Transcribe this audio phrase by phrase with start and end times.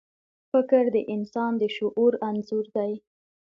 [0.51, 2.91] فکر د انسان د شعور انځور دی.